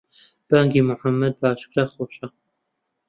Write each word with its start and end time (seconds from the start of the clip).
بانگی 0.49 0.81
موحەمەد 0.87 1.33
بە 1.39 1.47
ئاشکرا 1.49 1.85
خۆشە 1.93 2.27